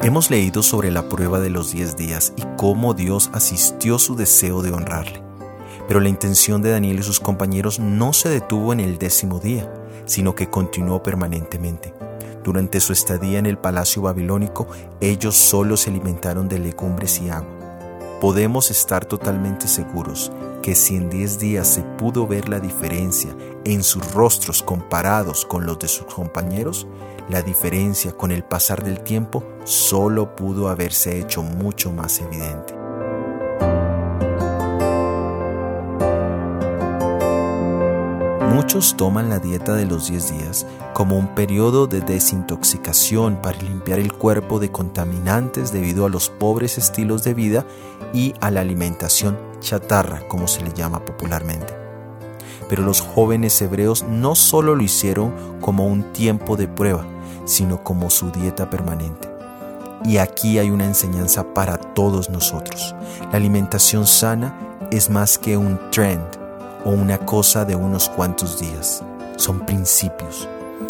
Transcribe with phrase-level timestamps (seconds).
[0.00, 4.62] Hemos leído sobre la prueba de los 10 días y cómo Dios asistió su deseo
[4.62, 5.24] de honrarle.
[5.88, 9.68] Pero la intención de Daniel y sus compañeros no se detuvo en el décimo día,
[10.06, 11.92] sino que continuó permanentemente.
[12.44, 14.68] Durante su estadía en el palacio babilónico,
[15.00, 17.57] ellos solo se alimentaron de legumbres y agua.
[18.20, 23.30] Podemos estar totalmente seguros que si en 10 días se pudo ver la diferencia
[23.64, 26.88] en sus rostros comparados con los de sus compañeros,
[27.28, 32.77] la diferencia con el pasar del tiempo solo pudo haberse hecho mucho más evidente.
[38.68, 43.98] Muchos toman la dieta de los 10 días como un periodo de desintoxicación para limpiar
[43.98, 47.64] el cuerpo de contaminantes debido a los pobres estilos de vida
[48.12, 51.74] y a la alimentación chatarra, como se le llama popularmente.
[52.68, 55.32] Pero los jóvenes hebreos no solo lo hicieron
[55.62, 57.06] como un tiempo de prueba,
[57.46, 59.30] sino como su dieta permanente.
[60.04, 62.94] Y aquí hay una enseñanza para todos nosotros.
[63.32, 64.54] La alimentación sana
[64.90, 66.37] es más que un trend
[66.88, 69.02] o una cosa de unos cuantos días.
[69.36, 70.48] Son principios.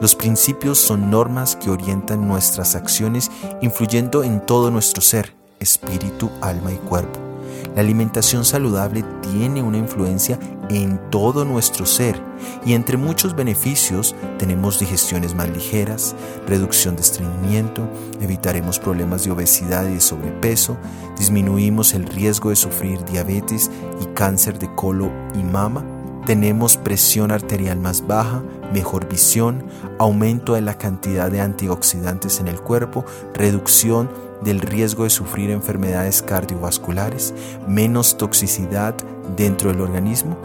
[0.00, 3.28] Los principios son normas que orientan nuestras acciones
[3.60, 7.29] influyendo en todo nuestro ser, espíritu, alma y cuerpo.
[7.74, 10.38] La alimentación saludable tiene una influencia
[10.70, 12.20] en todo nuestro ser
[12.64, 16.14] y entre muchos beneficios tenemos digestiones más ligeras,
[16.46, 17.88] reducción de estreñimiento,
[18.20, 20.76] evitaremos problemas de obesidad y de sobrepeso,
[21.16, 23.70] disminuimos el riesgo de sufrir diabetes
[24.02, 25.84] y cáncer de colo y mama,
[26.26, 29.64] tenemos presión arterial más baja, mejor visión,
[29.98, 34.10] aumento de la cantidad de antioxidantes en el cuerpo, reducción
[34.42, 37.34] del riesgo de sufrir enfermedades cardiovasculares,
[37.68, 38.94] menos toxicidad
[39.36, 40.36] dentro del organismo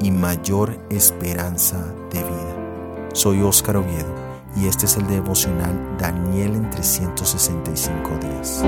[0.00, 1.78] y mayor esperanza
[2.12, 3.10] de vida.
[3.12, 4.14] Soy Óscar Oviedo
[4.56, 8.64] y este es el devocional Daniel en 365 días.